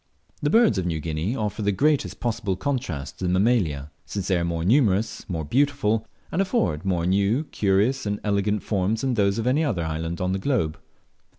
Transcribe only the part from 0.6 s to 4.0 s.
of New Guinea offer the greatest possible contrast to the Mammalia,